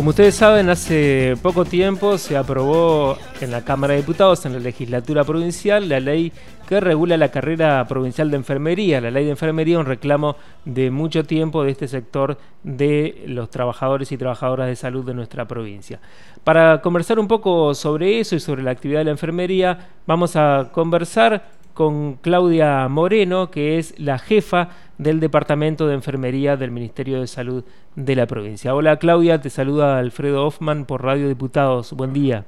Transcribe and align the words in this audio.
Como 0.00 0.10
ustedes 0.10 0.34
saben, 0.34 0.70
hace 0.70 1.34
poco 1.42 1.66
tiempo 1.66 2.16
se 2.16 2.34
aprobó 2.34 3.18
en 3.42 3.50
la 3.50 3.66
Cámara 3.66 3.92
de 3.92 4.00
Diputados, 4.00 4.46
en 4.46 4.54
la 4.54 4.58
legislatura 4.58 5.24
provincial, 5.24 5.90
la 5.90 6.00
ley 6.00 6.32
que 6.66 6.80
regula 6.80 7.18
la 7.18 7.28
carrera 7.30 7.86
provincial 7.86 8.30
de 8.30 8.38
enfermería. 8.38 9.02
La 9.02 9.10
ley 9.10 9.26
de 9.26 9.32
enfermería, 9.32 9.78
un 9.78 9.84
reclamo 9.84 10.36
de 10.64 10.90
mucho 10.90 11.24
tiempo 11.24 11.64
de 11.64 11.72
este 11.72 11.86
sector 11.86 12.38
de 12.62 13.24
los 13.26 13.50
trabajadores 13.50 14.10
y 14.10 14.16
trabajadoras 14.16 14.68
de 14.68 14.76
salud 14.76 15.04
de 15.04 15.12
nuestra 15.12 15.46
provincia. 15.46 16.00
Para 16.44 16.80
conversar 16.80 17.18
un 17.18 17.28
poco 17.28 17.74
sobre 17.74 18.20
eso 18.20 18.34
y 18.34 18.40
sobre 18.40 18.62
la 18.62 18.70
actividad 18.70 19.00
de 19.00 19.04
la 19.04 19.10
enfermería, 19.10 19.90
vamos 20.06 20.34
a 20.34 20.70
conversar 20.72 21.59
con 21.80 22.16
Claudia 22.16 22.86
Moreno, 22.88 23.50
que 23.50 23.78
es 23.78 23.98
la 23.98 24.18
jefa 24.18 24.68
del 24.98 25.18
Departamento 25.18 25.86
de 25.86 25.94
Enfermería 25.94 26.58
del 26.58 26.70
Ministerio 26.70 27.22
de 27.22 27.26
Salud 27.26 27.64
de 27.96 28.16
la 28.16 28.26
provincia. 28.26 28.74
Hola 28.74 28.98
Claudia, 28.98 29.40
te 29.40 29.48
saluda 29.48 29.98
Alfredo 29.98 30.46
Hoffman 30.46 30.84
por 30.84 31.02
Radio 31.02 31.26
Diputados. 31.26 31.94
Buen 31.94 32.12
día. 32.12 32.44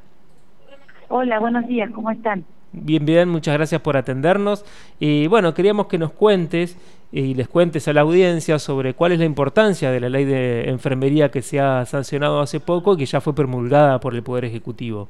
Hola, 1.08 1.38
buenos 1.38 1.66
días, 1.66 1.90
¿cómo 1.94 2.10
están? 2.10 2.44
Bien, 2.72 3.06
bien, 3.06 3.30
muchas 3.30 3.54
gracias 3.54 3.80
por 3.80 3.96
atendernos. 3.96 4.66
Y 5.00 5.28
bueno, 5.28 5.54
queríamos 5.54 5.86
que 5.86 5.96
nos 5.96 6.12
cuentes 6.12 6.76
y 7.10 7.32
les 7.32 7.48
cuentes 7.48 7.88
a 7.88 7.94
la 7.94 8.02
audiencia 8.02 8.58
sobre 8.58 8.92
cuál 8.92 9.12
es 9.12 9.18
la 9.18 9.24
importancia 9.24 9.90
de 9.90 10.00
la 10.00 10.10
ley 10.10 10.26
de 10.26 10.68
enfermería 10.68 11.30
que 11.30 11.40
se 11.40 11.58
ha 11.58 11.86
sancionado 11.86 12.42
hace 12.42 12.60
poco 12.60 12.92
y 12.92 12.96
que 12.98 13.06
ya 13.06 13.22
fue 13.22 13.34
promulgada 13.34 13.98
por 13.98 14.14
el 14.14 14.22
Poder 14.22 14.44
Ejecutivo. 14.44 15.08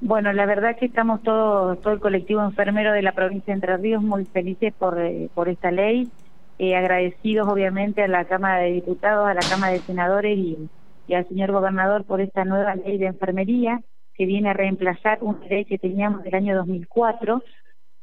Bueno, 0.00 0.32
la 0.32 0.44
verdad 0.44 0.76
que 0.76 0.86
estamos 0.86 1.22
todo, 1.22 1.76
todo 1.76 1.94
el 1.94 2.00
colectivo 2.00 2.42
enfermero 2.42 2.92
de 2.92 3.02
la 3.02 3.12
provincia 3.12 3.52
de 3.52 3.54
Entre 3.54 3.76
Ríos 3.78 4.02
muy 4.02 4.26
felices 4.26 4.74
por, 4.74 5.00
eh, 5.00 5.30
por 5.34 5.48
esta 5.48 5.70
ley, 5.70 6.10
eh, 6.58 6.76
agradecidos 6.76 7.48
obviamente 7.48 8.02
a 8.02 8.08
la 8.08 8.26
Cámara 8.26 8.58
de 8.58 8.72
Diputados, 8.72 9.26
a 9.26 9.34
la 9.34 9.40
Cámara 9.40 9.72
de 9.72 9.80
Senadores 9.80 10.38
y, 10.38 10.68
al 11.14 11.26
señor 11.28 11.52
gobernador 11.52 12.04
por 12.04 12.20
esta 12.20 12.44
nueva 12.44 12.74
ley 12.74 12.98
de 12.98 13.06
enfermería 13.06 13.80
que 14.14 14.26
viene 14.26 14.50
a 14.50 14.54
reemplazar 14.54 15.18
una 15.20 15.38
ley 15.46 15.64
que 15.64 15.78
teníamos 15.78 16.24
del 16.24 16.34
año 16.34 16.56
2004 16.56 17.42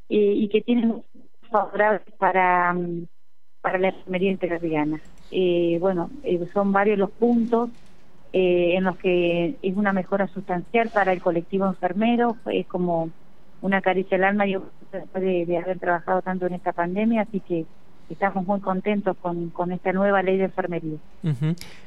eh, 0.09 0.15
y 0.17 0.47
que 0.47 0.61
tiene 0.61 0.95
favorables 1.51 2.01
para, 2.17 2.73
mm, 2.73 3.07
para 3.61 3.77
la 3.77 3.89
enfermería 3.89 4.31
interriana. 4.31 4.99
Eh, 5.31 5.77
bueno, 5.79 6.09
son 6.53 6.71
varios 6.71 6.97
los 6.97 7.11
puntos 7.11 7.69
eh, 8.33 8.75
en 8.75 8.83
los 8.83 8.97
que 8.97 9.55
es 9.61 9.77
una 9.77 9.93
mejora 9.93 10.27
sustancial 10.27 10.89
para 10.89 11.13
el 11.13 11.21
colectivo 11.21 11.67
enfermero, 11.67 12.35
es 12.47 12.65
como 12.65 13.11
una 13.61 13.79
caricia 13.81 14.17
al 14.17 14.23
alma 14.23 14.45
después 14.45 15.23
de, 15.23 15.57
haber 15.57 15.77
trabajado 15.79 16.21
tanto 16.23 16.47
en 16.47 16.55
esta 16.55 16.73
pandemia, 16.73 17.21
así 17.21 17.39
que 17.41 17.65
estamos 18.09 18.45
muy 18.45 18.59
contentos 18.59 19.15
con, 19.21 19.49
con 19.51 19.71
esta 19.71 19.93
nueva 19.93 20.23
ley 20.23 20.37
de 20.37 20.45
enfermería. 20.45 20.97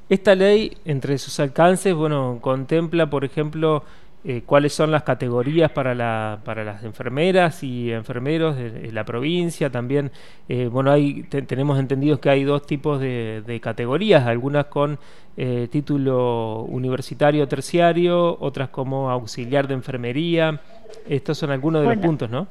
Esta 0.08 0.34
ley, 0.36 0.76
entre 0.84 1.18
sus 1.18 1.38
alcances, 1.40 1.92
bueno, 1.94 2.38
contempla, 2.40 3.10
por 3.10 3.24
ejemplo, 3.24 3.82
eh, 4.24 4.42
cuáles 4.44 4.72
son 4.72 4.90
las 4.90 5.04
categorías 5.04 5.70
para, 5.70 5.94
la, 5.94 6.40
para 6.44 6.64
las 6.64 6.82
enfermeras 6.82 7.62
y 7.62 7.92
enfermeros 7.92 8.56
de, 8.56 8.90
la 8.90 9.04
provincia. 9.04 9.70
También, 9.70 10.10
eh, 10.48 10.66
bueno, 10.66 10.90
hay, 10.90 11.22
tenemos 11.22 11.78
entendido 11.78 12.20
que 12.20 12.30
hay 12.30 12.42
dos 12.42 12.66
tipos 12.66 13.00
de, 13.00 13.60
categorías, 13.62 14.26
algunas 14.26 14.66
con 14.66 14.98
eh, 15.36 15.68
título 15.70 16.62
universitario 16.62 17.46
terciario, 17.46 18.36
otras 18.40 18.68
como 18.70 19.10
auxiliar 19.10 19.68
de 19.68 19.74
enfermería. 19.74 20.60
Estos 21.08 21.38
son 21.38 21.52
algunos 21.52 21.82
de 21.82 21.94
los 21.94 22.04
puntos, 22.04 22.28
¿no? 22.28 22.48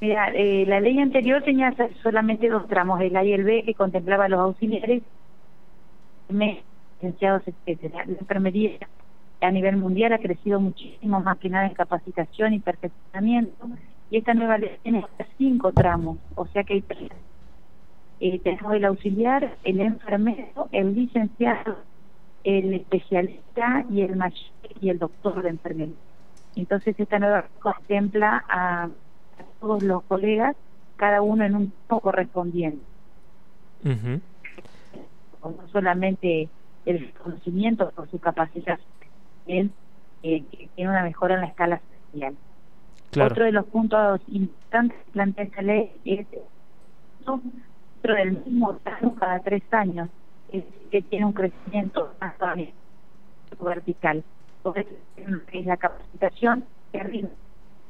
Mira, 0.00 0.30
la 0.30 0.80
ley 0.80 0.98
anterior 0.98 1.42
tenía 1.42 1.74
solamente 2.02 2.50
dos 2.50 2.68
tramos, 2.68 3.00
el 3.00 3.16
A 3.16 3.24
y 3.24 3.32
el 3.32 3.44
B, 3.44 3.62
que 3.64 3.72
contemplaba 3.72 4.28
los 4.28 4.40
auxiliares, 4.40 5.02
licenciados, 6.28 7.42
etcétera. 7.46 8.04
La 8.06 8.18
enfermería 8.18 8.72
a 9.42 9.50
nivel 9.50 9.76
mundial 9.76 10.12
ha 10.12 10.18
crecido 10.18 10.60
muchísimo, 10.60 11.20
más 11.20 11.38
que 11.38 11.50
nada 11.50 11.66
en 11.66 11.74
capacitación 11.74 12.54
y 12.54 12.60
perfeccionamiento, 12.60 13.68
y 14.10 14.18
esta 14.18 14.34
nueva 14.34 14.58
ley 14.58 14.76
tiene 14.82 15.04
cinco 15.38 15.72
tramos, 15.72 16.18
o 16.34 16.46
sea 16.46 16.64
que 16.64 16.74
hay 16.74 16.82
tres. 16.82 17.10
Eh, 18.20 18.38
tenemos 18.38 18.74
el 18.74 18.84
auxiliar, 18.84 19.56
el 19.64 19.80
enfermero, 19.80 20.68
el 20.70 20.94
licenciado, 20.94 21.78
el 22.44 22.74
especialista 22.74 23.84
y 23.90 24.02
el 24.02 24.16
y 24.80 24.90
el 24.90 24.98
doctor 24.98 25.42
de 25.42 25.48
enfermería. 25.48 25.94
Entonces 26.54 26.94
esta 26.98 27.18
nueva 27.18 27.46
contempla 27.60 28.44
a, 28.48 28.88
todos 29.60 29.82
los 29.82 30.02
colegas, 30.04 30.56
cada 30.96 31.22
uno 31.22 31.44
en 31.44 31.56
un 31.56 31.72
poco 31.86 32.10
correspondiente. 32.10 32.84
No 33.82 34.20
solamente 35.72 36.48
el 36.84 37.12
conocimiento 37.12 37.90
por 37.90 38.10
su 38.10 38.18
capacidad 39.46 39.70
eh, 40.22 40.44
que 40.50 40.68
tiene 40.74 40.90
una 40.90 41.02
mejora 41.02 41.34
en 41.34 41.40
la 41.42 41.46
escala 41.48 41.80
social. 42.12 42.36
Otro 43.20 43.44
de 43.44 43.52
los 43.52 43.66
puntos 43.66 44.20
importantes 44.28 44.96
que 45.04 45.12
plantea 45.12 45.44
esta 45.44 45.62
ley 45.62 45.90
es 46.04 46.26
dentro 47.18 48.14
del 48.14 48.44
mismo 48.44 48.76
tramo 48.76 49.14
cada 49.16 49.40
tres 49.40 49.62
años, 49.72 50.08
es 50.50 50.64
que 50.90 51.02
tiene 51.02 51.26
un 51.26 51.32
crecimiento 51.32 52.14
más 52.20 52.34
vertical. 53.60 54.24
Entonces, 54.58 54.86
es 55.52 55.66
la 55.66 55.76
capacitación 55.76 56.64
arriba, 56.94 57.28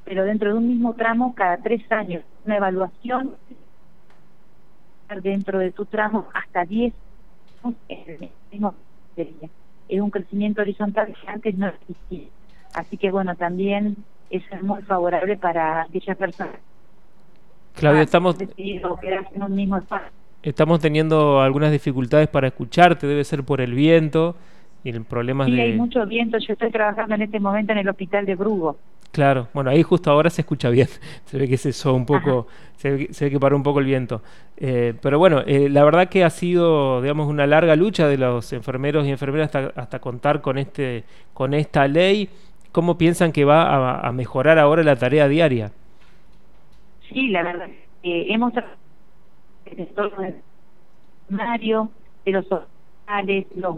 pero 0.05 0.25
dentro 0.25 0.53
de 0.53 0.59
un 0.59 0.69
mismo 0.69 0.95
tramo 0.95 1.35
cada 1.35 1.59
tres 1.59 1.91
años, 1.93 2.25
una 2.45 2.57
evaluación 2.57 3.37
dentro 5.23 5.59
de 5.59 5.73
tu 5.73 5.85
tramo 5.85 6.27
hasta 6.33 6.65
diez 6.65 6.95
en 7.89 8.25
el 8.25 8.31
mismo 8.51 8.75
día 9.15 9.51
es 9.97 10.01
un 10.01 10.11
crecimiento 10.11 10.63
horizontal 10.63 11.15
que 11.15 11.29
antes 11.29 11.57
no 11.57 11.69
existía. 11.69 12.29
Así 12.75 12.97
que 12.97 13.11
bueno, 13.11 13.37
también 13.37 13.97
eso 14.31 14.47
es 14.51 14.63
muy 14.63 14.83
favorable 14.83 15.37
para 15.37 15.83
aquellas 15.83 16.17
personas. 16.17 16.57
Claudia, 17.75 18.03
estamos... 18.03 18.37
Estamos 20.43 20.81
teniendo 20.81 21.41
algunas 21.41 21.71
dificultades 21.71 22.29
para 22.29 22.49
escucharte, 22.49 23.07
debe 23.07 23.23
ser 23.23 23.45
por 23.45 23.61
el 23.61 23.75
viento 23.75 24.35
y 24.83 24.91
el 24.91 25.05
problema 25.05 25.45
sí, 25.45 25.53
de... 25.53 25.63
hay 25.63 25.77
mucho 25.77 26.05
viento, 26.05 26.37
yo 26.39 26.55
estoy 26.55 26.73
trabajando 26.73 27.15
en 27.15 27.23
este 27.23 27.39
momento 27.39 27.73
en 27.73 27.79
el 27.79 27.89
hospital 27.89 28.27
de 28.27 28.35
Brugo. 28.35 28.77
Claro, 29.13 29.49
bueno, 29.53 29.69
ahí 29.69 29.83
justo 29.83 30.11
ahora 30.11 30.31
se 30.31 30.41
escucha 30.41 30.71
bien. 30.71 30.89
Se 31.27 31.39
ve 31.39 31.47
que 31.47 31.59
cesó 31.59 31.95
un 31.95 32.07
poco, 32.07 32.47
se 32.77 32.91
ve, 32.91 33.31
que 33.31 33.39
paró 33.39 33.57
un 33.57 33.63
poco 33.63 33.79
el 33.79 33.85
viento. 33.85 34.23
Eh, 34.57 34.95
pero 35.03 35.19
bueno, 35.19 35.43
eh, 35.47 35.69
la 35.69 35.85
verdad 35.85 36.09
que 36.09 36.25
ha 36.25 36.31
sido, 36.31 37.03
digamos, 37.03 37.29
una 37.29 37.47
larga 37.47 37.77
lucha 37.77 38.09
de 38.09 38.17
los 38.17 38.53
enfermeros 38.53 39.07
y 39.07 39.11
enfermeras 39.11 39.55
hasta, 39.55 39.81
hasta 39.81 39.99
contar 39.99 40.41
con 40.41 40.57
este, 40.57 41.05
con 41.35 41.53
esta 41.53 41.87
ley. 41.87 42.31
¿Cómo 42.73 42.97
piensan 42.97 43.33
que 43.33 43.45
va 43.45 43.99
a, 43.99 44.13
mejorar 44.13 44.59
ahora 44.59 44.83
la 44.83 44.97
tarea 44.97 45.29
diaria? 45.29 45.73
Sí, 47.09 47.29
la 47.29 47.43
verdad, 47.43 47.69
eh, 48.03 48.27
hemos 48.31 48.55
Mario, 51.29 51.91
de 52.25 52.33
los 52.33 52.47
hospitales, 52.51 53.47
los 53.57 53.77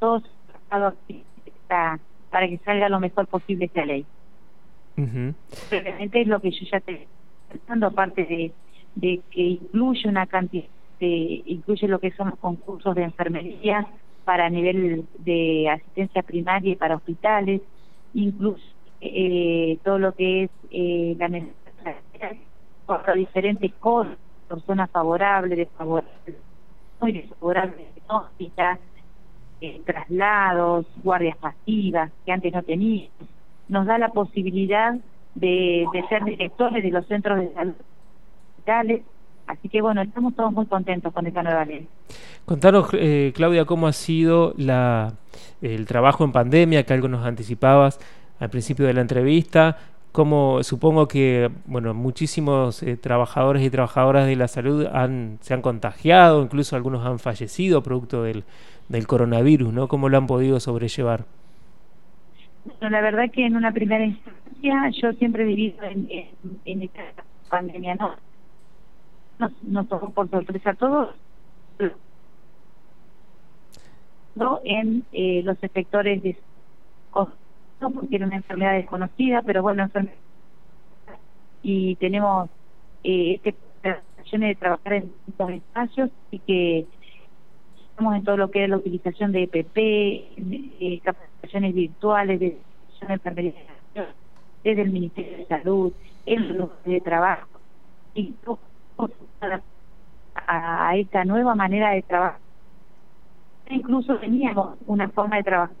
todos 0.00 0.24
está 1.46 2.00
para 2.32 2.48
que 2.48 2.56
salga 2.64 2.88
lo 2.88 2.98
mejor 2.98 3.26
posible 3.26 3.66
esta 3.66 3.84
ley. 3.84 4.06
Realmente 5.70 6.22
es 6.22 6.26
lo 6.26 6.40
que 6.40 6.50
yo 6.50 6.66
ya 6.70 6.78
estoy 6.78 7.06
pensando, 7.50 7.86
aparte 7.86 8.24
de, 8.24 8.52
de 8.94 9.20
que 9.30 9.42
incluye 9.42 10.08
una 10.08 10.26
cantidad, 10.26 10.64
de, 10.98 11.42
incluye 11.44 11.86
lo 11.88 11.98
que 11.98 12.10
son 12.12 12.30
los 12.30 12.38
concursos 12.38 12.94
de 12.94 13.02
enfermería 13.02 13.86
para 14.24 14.48
nivel 14.48 15.04
de 15.18 15.68
asistencia 15.68 16.22
primaria 16.22 16.72
y 16.72 16.76
para 16.76 16.96
hospitales, 16.96 17.60
incluso 18.14 18.64
eh, 19.02 19.78
todo 19.84 19.98
lo 19.98 20.14
que 20.14 20.44
es 20.44 20.50
eh, 20.70 21.14
la 21.18 21.28
necesidad 21.28 21.52
por 22.86 23.14
diferentes 23.14 23.72
cosas, 23.74 24.16
personas 24.48 24.90
favorables, 24.90 25.58
desfavorables, 25.58 26.36
muy 26.98 27.12
desfavorables, 27.12 27.88
hospitales 28.08 28.91
eh, 29.62 29.80
traslados, 29.86 30.86
guardias 31.04 31.36
pasivas 31.36 32.10
que 32.26 32.32
antes 32.32 32.52
no 32.52 32.64
teníamos. 32.64 33.10
Nos 33.68 33.86
da 33.86 33.96
la 33.96 34.08
posibilidad 34.08 34.96
de, 35.36 35.86
ser 36.08 36.24
directores 36.24 36.82
de 36.82 36.90
los 36.90 37.06
centros 37.06 37.38
de 37.38 37.52
salud 37.54 37.74
hospitales. 38.50 39.02
Así 39.46 39.68
que 39.68 39.80
bueno, 39.80 40.02
estamos 40.02 40.34
todos 40.34 40.52
muy 40.52 40.66
contentos 40.66 41.12
con 41.12 41.28
esta 41.28 41.44
nueva 41.44 41.64
ley. 41.64 41.86
Contanos, 42.44 42.88
eh, 42.92 43.32
Claudia, 43.36 43.64
cómo 43.64 43.86
ha 43.86 43.92
sido 43.92 44.52
la, 44.56 45.14
el 45.60 45.86
trabajo 45.86 46.24
en 46.24 46.32
pandemia, 46.32 46.82
que 46.82 46.92
algo 46.94 47.06
nos 47.06 47.24
anticipabas 47.24 48.00
al 48.40 48.50
principio 48.50 48.84
de 48.84 48.94
la 48.94 49.00
entrevista, 49.00 49.78
como 50.10 50.62
supongo 50.62 51.08
que 51.08 51.50
bueno 51.64 51.94
muchísimos 51.94 52.82
eh, 52.82 52.96
trabajadores 52.96 53.62
y 53.62 53.70
trabajadoras 53.70 54.26
de 54.26 54.36
la 54.36 54.46
salud 54.46 54.86
han, 54.92 55.38
se 55.40 55.54
han 55.54 55.62
contagiado, 55.62 56.42
incluso 56.42 56.76
algunos 56.76 57.06
han 57.06 57.18
fallecido 57.18 57.82
producto 57.82 58.22
del, 58.22 58.44
del 58.92 59.06
coronavirus, 59.06 59.72
¿no? 59.72 59.88
¿Cómo 59.88 60.10
lo 60.10 60.18
han 60.18 60.26
podido 60.26 60.60
sobrellevar? 60.60 61.24
Bueno, 62.64 62.90
la 62.90 63.00
verdad 63.00 63.30
que 63.32 63.46
en 63.46 63.56
una 63.56 63.72
primera 63.72 64.04
instancia 64.04 64.90
yo 65.00 65.12
siempre 65.14 65.42
he 65.42 65.46
vivido 65.46 65.82
en, 65.82 66.08
en, 66.64 66.82
esta 66.82 67.00
pandemia, 67.48 67.94
¿no? 67.94 68.14
Nos, 69.38 69.50
nos 69.64 69.88
tomó 69.88 70.10
por 70.10 70.28
sorpresa 70.30 70.70
a 70.70 70.74
todos. 70.74 71.14
en 74.64 75.04
eh, 75.12 75.42
los 75.42 75.62
efectores 75.62 76.22
de 76.22 76.36
porque 77.80 78.14
era 78.14 78.26
una 78.26 78.36
enfermedad 78.36 78.74
desconocida, 78.74 79.42
pero 79.42 79.60
bueno, 79.60 79.90
y 81.64 81.96
tenemos 81.96 82.48
eh, 83.02 83.40
este 83.42 83.56
de 84.32 84.54
trabajar 84.54 84.92
en 84.92 85.12
estos 85.28 85.50
espacios 85.50 86.10
y 86.30 86.38
que 86.38 86.86
estamos 87.92 88.16
en 88.16 88.24
todo 88.24 88.36
lo 88.38 88.50
que 88.50 88.64
es 88.64 88.70
la 88.70 88.78
utilización 88.78 89.32
de 89.32 89.42
EPP, 89.44 91.02
capacitaciones 91.04 91.74
virtuales, 91.74 92.40
de 92.40 92.58
enfermería 93.08 93.52
desde 94.64 94.82
el 94.82 94.90
Ministerio 94.90 95.38
de 95.38 95.46
Salud, 95.46 95.92
en 96.24 96.56
los 96.56 96.70
de 96.84 97.00
trabajo, 97.00 97.48
y 98.14 98.34
a, 100.46 100.88
a 100.88 100.96
esta 100.96 101.24
nueva 101.24 101.54
manera 101.54 101.90
de 101.90 102.02
trabajo. 102.02 102.38
Incluso 103.68 104.16
teníamos 104.16 104.78
una 104.86 105.08
forma 105.08 105.36
de 105.36 105.42
trabajo, 105.42 105.74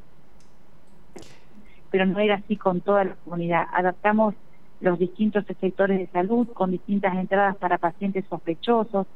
pero 1.90 2.06
no 2.06 2.18
era 2.18 2.36
así 2.36 2.56
con 2.56 2.80
toda 2.80 3.04
la 3.04 3.14
comunidad. 3.24 3.66
Adaptamos 3.72 4.34
los 4.80 4.98
distintos 4.98 5.44
sectores 5.60 5.98
de 5.98 6.06
salud 6.08 6.48
con 6.52 6.72
distintas 6.72 7.14
entradas 7.16 7.56
para 7.56 7.78
pacientes 7.78 8.24
sospechosos, 8.28 9.06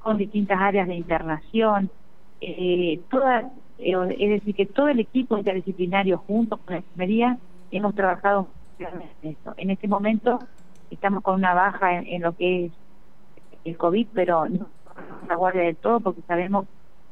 con 0.00 0.18
distintas 0.18 0.60
áreas 0.60 0.86
de 0.88 0.94
internación, 0.94 1.90
eh, 2.40 3.00
toda, 3.10 3.50
eh, 3.78 4.16
es 4.18 4.30
decir, 4.30 4.54
que 4.54 4.66
todo 4.66 4.88
el 4.88 5.00
equipo 5.00 5.38
interdisciplinario 5.38 6.18
junto 6.18 6.58
con 6.58 6.74
la 6.74 6.76
enfermería 6.78 7.38
hemos 7.70 7.94
trabajado 7.94 8.48
en 8.78 9.30
esto. 9.30 9.54
En 9.56 9.70
este 9.70 9.88
momento 9.88 10.38
estamos 10.90 11.22
con 11.22 11.36
una 11.36 11.54
baja 11.54 11.98
en, 11.98 12.22
lo 12.22 12.36
que 12.36 12.66
es 12.66 12.72
el 13.64 13.76
COVID, 13.76 14.08
pero 14.12 14.48
no 14.48 14.68
la 15.28 15.34
guardia 15.36 15.62
del 15.62 15.76
todo 15.76 16.00
porque 16.00 16.22
sabemos 16.22 16.66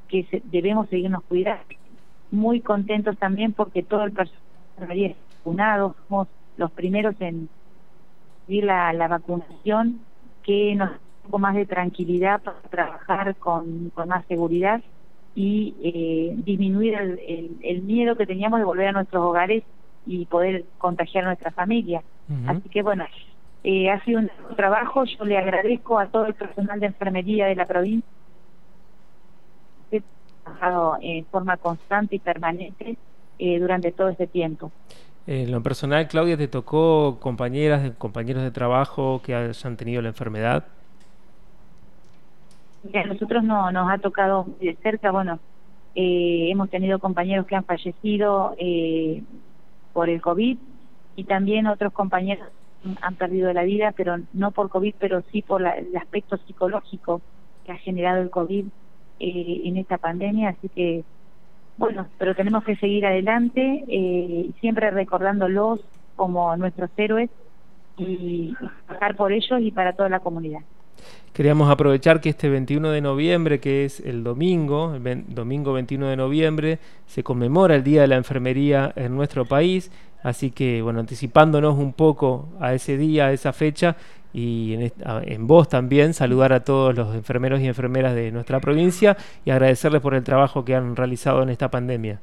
que 0.08 0.42
debemos 0.44 0.88
seguirnos 0.88 1.22
cuidando. 1.24 1.62
Muy 2.30 2.60
contentos 2.60 3.16
también 3.18 3.52
porque 3.52 3.82
todo 3.82 4.04
el 4.04 4.12
personal 4.12 4.98
es 4.98 5.16
vacunado, 5.38 5.94
somos 6.08 6.28
los 6.56 6.70
primeros 6.72 7.14
en 7.20 7.48
la, 8.48 8.92
la 8.92 9.08
vacunación 9.08 10.00
que 10.42 10.74
nos 10.74 10.90
da 10.90 10.96
un 10.96 11.30
poco 11.30 11.38
más 11.38 11.54
de 11.54 11.66
tranquilidad 11.66 12.42
para 12.42 12.60
trabajar 12.62 13.34
con, 13.36 13.90
con 13.94 14.08
más 14.08 14.24
seguridad 14.26 14.82
y 15.34 15.74
eh, 15.82 16.34
disminuir 16.44 16.94
el, 16.94 17.58
el, 17.62 17.82
miedo 17.82 18.16
que 18.16 18.26
teníamos 18.26 18.60
de 18.60 18.64
volver 18.64 18.88
a 18.88 18.92
nuestros 18.92 19.22
hogares 19.22 19.64
y 20.06 20.26
poder 20.26 20.64
contagiar 20.78 21.24
a 21.24 21.28
nuestra 21.28 21.50
familia. 21.50 22.02
Así 22.46 22.68
que 22.68 22.82
bueno, 22.82 23.04
eh, 23.64 23.90
ha 23.90 24.02
sido 24.04 24.20
un 24.20 24.30
trabajo, 24.56 25.04
yo 25.04 25.24
le 25.24 25.36
agradezco 25.36 25.98
a 25.98 26.06
todo 26.06 26.26
el 26.26 26.34
personal 26.34 26.80
de 26.80 26.86
enfermería 26.86 27.46
de 27.46 27.54
la 27.54 27.66
provincia 27.66 28.08
que 29.90 29.98
ha 29.98 30.02
trabajado 30.44 30.98
en 31.00 31.24
forma 31.26 31.56
constante 31.56 32.16
y 32.16 32.18
permanente 32.18 32.96
eh, 33.38 33.58
durante 33.58 33.92
todo 33.92 34.08
este 34.08 34.26
tiempo. 34.26 34.70
En 35.26 35.50
lo 35.50 35.62
personal, 35.62 36.06
Claudia, 36.08 36.36
¿te 36.36 36.48
tocó 36.48 37.18
compañeras, 37.20 37.92
compañeros 37.96 38.42
de 38.42 38.50
trabajo 38.50 39.22
que 39.24 39.34
hayan 39.34 39.76
tenido 39.76 40.02
la 40.02 40.08
enfermedad? 40.08 40.66
A 42.92 43.04
nosotros 43.04 43.42
no 43.42 43.70
nos 43.72 43.90
ha 43.90 43.98
tocado 43.98 44.46
de 44.60 44.76
cerca, 44.82 45.10
bueno, 45.10 45.38
eh, 45.94 46.48
hemos 46.50 46.68
tenido 46.70 46.98
compañeros 46.98 47.46
que 47.46 47.56
han 47.56 47.64
fallecido 47.64 48.54
eh, 48.58 49.22
por 49.92 50.10
el 50.10 50.20
COVID 50.20 50.58
y 51.16 51.24
también 51.24 51.66
otros 51.66 51.92
compañeros 51.92 52.48
han 53.00 53.14
perdido 53.14 53.52
la 53.52 53.62
vida, 53.62 53.92
pero 53.96 54.16
no 54.32 54.50
por 54.50 54.68
COVID, 54.68 54.94
pero 54.98 55.22
sí 55.32 55.42
por 55.42 55.62
el 55.62 55.96
aspecto 55.96 56.36
psicológico 56.36 57.22
que 57.64 57.72
ha 57.72 57.78
generado 57.78 58.20
el 58.20 58.30
COVID 58.30 58.66
eh, 59.20 59.60
en 59.64 59.76
esta 59.78 59.98
pandemia, 59.98 60.50
así 60.50 60.68
que 60.68 61.04
bueno, 61.76 62.06
pero 62.18 62.34
tenemos 62.34 62.62
que 62.64 62.76
seguir 62.76 63.04
adelante, 63.04 63.84
eh, 63.88 64.50
siempre 64.60 64.90
recordándolos 64.90 65.80
como 66.14 66.56
nuestros 66.56 66.90
héroes 66.96 67.30
y 67.96 68.54
trabajar 68.86 69.16
por 69.16 69.32
ellos 69.32 69.60
y 69.60 69.72
para 69.72 69.92
toda 69.92 70.08
la 70.08 70.20
comunidad. 70.20 70.60
Queríamos 71.32 71.68
aprovechar 71.68 72.20
que 72.20 72.28
este 72.28 72.48
21 72.48 72.90
de 72.90 73.00
noviembre, 73.00 73.58
que 73.58 73.84
es 73.84 73.98
el 74.00 74.22
domingo, 74.22 74.94
el 74.94 75.24
domingo 75.34 75.72
21 75.72 76.06
de 76.06 76.16
noviembre, 76.16 76.78
se 77.06 77.24
conmemora 77.24 77.74
el 77.74 77.82
Día 77.82 78.02
de 78.02 78.06
la 78.06 78.16
Enfermería 78.16 78.92
en 78.94 79.16
nuestro 79.16 79.44
país, 79.44 79.90
así 80.22 80.52
que, 80.52 80.80
bueno, 80.80 81.00
anticipándonos 81.00 81.76
un 81.76 81.92
poco 81.92 82.48
a 82.60 82.72
ese 82.72 82.96
día, 82.96 83.26
a 83.26 83.32
esa 83.32 83.52
fecha, 83.52 83.96
y 84.32 84.74
en, 84.74 84.92
en 85.24 85.46
vos 85.46 85.68
también 85.68 86.14
saludar 86.14 86.52
a 86.52 86.60
todos 86.60 86.94
los 86.94 87.14
enfermeros 87.14 87.60
y 87.60 87.66
enfermeras 87.66 88.14
de 88.14 88.30
nuestra 88.30 88.60
provincia 88.60 89.16
y 89.44 89.50
agradecerles 89.50 90.02
por 90.02 90.14
el 90.14 90.22
trabajo 90.22 90.64
que 90.64 90.74
han 90.74 90.94
realizado 90.94 91.42
en 91.42 91.50
esta 91.50 91.68
pandemia. 91.68 92.20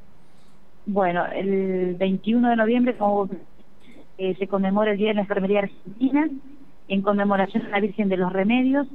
Bueno, 0.86 1.26
el 1.28 1.96
21 1.96 2.50
de 2.50 2.56
noviembre 2.56 2.96
como, 2.98 3.30
eh, 4.18 4.36
se 4.38 4.48
conmemora 4.48 4.92
el 4.92 4.98
Día 4.98 5.10
de 5.10 5.14
la 5.16 5.22
Enfermería 5.22 5.60
Argentina 5.60 6.30
en 6.92 7.02
conmemoración 7.02 7.66
a 7.68 7.70
la 7.70 7.80
Virgen 7.80 8.10
de 8.10 8.18
los 8.18 8.34
Remedios. 8.34 8.86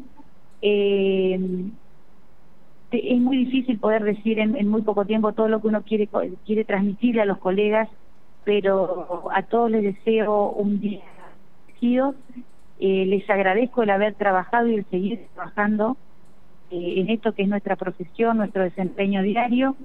Eh, 0.61 1.41
es 2.91 3.19
muy 3.19 3.39
difícil 3.39 3.79
poder 3.79 4.05
decir 4.05 4.39
en, 4.39 4.69
muy 4.69 4.83
poco 4.83 5.07
tiempo 5.07 5.33
todo 5.33 5.49
lo 5.49 5.61
que 5.61 5.69
uno 5.69 5.83
quiere, 5.83 6.65
transmitirle 6.65 7.23
a 7.23 7.25
los 7.25 7.39
colegas, 7.39 7.89
pero 8.45 9.29
a 9.33 9.43
todos 9.43 9.71
les 9.71 9.83
deseo 9.83 10.51
un 10.51 10.79
día 10.81 11.03
eh, 12.79 13.07
les 13.07 13.29
agradezco 13.31 13.85
el 13.85 13.91
haber 13.91 14.15
trabajado 14.15 14.67
y 14.67 14.75
el 14.75 14.85
seguir 14.87 15.27
trabajando 15.35 15.97
eh, 16.71 16.95
en 16.97 17.11
esto 17.11 17.33
que 17.33 17.43
es 17.43 17.49
nuestra 17.49 17.77
profesión, 17.77 18.39
nuestro 18.39 18.63
desempeño 18.65 19.23
diario. 19.23 19.77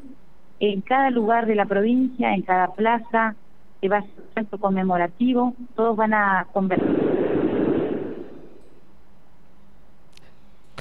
En 0.60 0.82
cada 0.82 1.12
lugar 1.12 1.46
de 1.46 1.56
la 1.56 1.66
provincia, 1.66 2.34
en 2.34 2.42
cada 2.42 2.74
plaza, 2.74 3.36
que 3.80 3.88
va 3.88 3.98
a 3.98 4.02
ser 4.02 4.12
un 4.18 4.34
centro 4.34 4.60
conmemorativo, 4.60 5.54
todos 5.76 5.96
van 5.96 6.14
a 6.14 6.48
conversar 6.52 7.31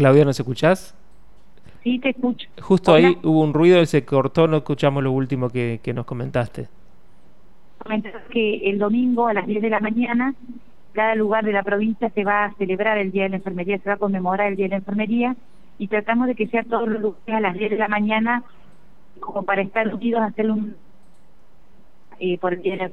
Claudia, 0.01 0.25
¿nos 0.25 0.41
escuchás? 0.41 0.95
Sí, 1.83 1.99
te 1.99 2.09
escucho. 2.09 2.49
Justo 2.59 2.95
ahí 2.95 3.19
hubo 3.23 3.43
un 3.43 3.53
ruido 3.53 3.83
y 3.83 3.87
se 3.87 4.03
cortó, 4.03 4.49
no 4.49 4.57
escuchamos 4.57 5.03
lo 5.03 5.13
último 5.13 5.51
que, 5.51 5.79
nos 5.95 6.07
comentaste. 6.07 6.69
Comentar 7.77 8.25
que 8.31 8.71
el 8.71 8.79
domingo 8.79 9.29
a 9.29 9.35
las 9.35 9.47
10 9.47 9.61
de 9.61 9.69
la 9.69 9.81
mañana, 9.81 10.35
cada 10.93 11.15
lugar 11.17 11.45
de 11.45 11.53
la 11.53 11.63
provincia 11.63 12.09
se 12.15 12.25
va 12.25 12.47
a 12.47 12.55
celebrar 12.55 12.97
el 12.97 13.13
Día 13.13 13.25
de 13.25 13.29
la 13.29 13.37
Enfermería, 13.37 13.77
se 13.77 13.91
va 13.91 13.97
a 13.97 13.99
conmemorar 13.99 14.49
el 14.49 14.57
Día 14.57 14.67
de 14.67 14.71
la 14.71 14.77
Enfermería 14.77 15.37
y 15.77 15.89
tratamos 15.89 16.29
de 16.29 16.35
que 16.35 16.47
sea 16.47 16.65
todos 16.65 16.89
los 16.89 17.03
lugares 17.03 17.35
a 17.35 17.41
las 17.41 17.55
10 17.55 17.73
de 17.73 17.77
la 17.77 17.89
mañana 17.89 18.43
como 19.21 19.43
para 19.43 19.61
estar 19.61 19.95
unidos 19.95 20.23
a 20.23 20.27
hacer 20.27 20.51
un 20.51 20.77
eh, 22.21 22.39
por 22.39 22.55
el 22.55 22.63
Día 22.63 22.73
de 22.73 22.79
la 22.85 22.91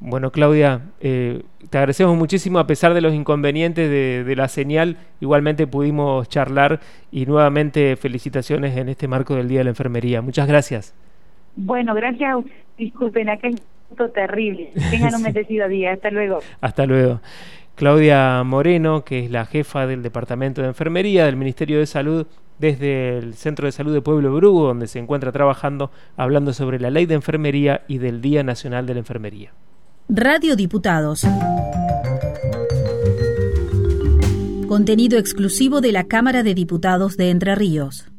bueno, 0.00 0.32
Claudia, 0.32 0.80
eh, 1.00 1.42
te 1.68 1.76
agradecemos 1.76 2.16
muchísimo 2.16 2.58
a 2.58 2.66
pesar 2.66 2.94
de 2.94 3.02
los 3.02 3.12
inconvenientes 3.12 3.90
de, 3.90 4.34
la 4.34 4.48
señal. 4.48 4.96
Igualmente 5.20 5.66
pudimos 5.66 6.26
charlar 6.30 6.80
y 7.12 7.26
nuevamente 7.26 7.96
felicitaciones 7.96 8.78
en 8.78 8.88
este 8.88 9.08
marco 9.08 9.34
del 9.34 9.46
Día 9.46 9.58
de 9.58 9.64
la 9.64 9.70
Enfermería. 9.70 10.22
Muchas 10.22 10.48
gracias. 10.48 10.94
Bueno, 11.54 11.94
gracias. 11.94 12.38
Disculpen, 12.78 13.28
acá 13.28 13.48
es 13.48 14.12
terrible. 14.14 14.72
Tengan 14.90 15.14
un 15.16 15.22
bendecido 15.22 15.68
día. 15.68 15.92
Hasta 15.92 16.10
luego. 16.10 16.38
Hasta 16.62 16.86
luego. 16.86 17.20
Claudia 17.74 18.42
Moreno, 18.42 19.04
que 19.04 19.18
es 19.26 19.30
la 19.30 19.44
jefa 19.44 19.86
del 19.86 20.02
Departamento 20.02 20.62
de 20.62 20.68
Enfermería 20.68 21.26
del 21.26 21.36
Ministerio 21.36 21.78
de 21.78 21.86
Salud, 21.86 22.26
desde 22.58 23.18
el 23.18 23.34
Centro 23.34 23.66
de 23.66 23.72
Salud 23.72 23.92
de 23.92 24.00
Pueblo 24.00 24.34
Brugo, 24.34 24.66
donde 24.66 24.86
se 24.86 24.98
encuentra 24.98 25.30
trabajando, 25.30 25.90
hablando 26.16 26.54
sobre 26.54 26.80
la 26.80 26.88
ley 26.88 27.04
de 27.04 27.14
enfermería 27.14 27.82
y 27.86 27.98
del 27.98 28.22
Día 28.22 28.42
Nacional 28.42 28.86
de 28.86 28.94
la 28.94 29.00
Enfermería. 29.00 29.52
Radio 30.12 30.56
Diputados. 30.56 31.24
Contenido 34.66 35.18
exclusivo 35.18 35.80
de 35.80 35.92
la 35.92 36.08
Cámara 36.08 36.42
de 36.42 36.52
Diputados 36.54 37.16
de 37.16 37.30
Entre 37.30 37.54
Ríos. 37.54 38.09